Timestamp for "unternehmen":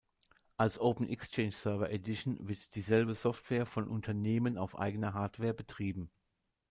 3.87-4.57